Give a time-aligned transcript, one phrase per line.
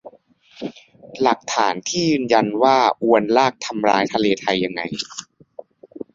[1.21, 4.81] หลักฐานที่ยืนยันว่าอวนลากทำร้ายทำลายทะเลไทยยังไง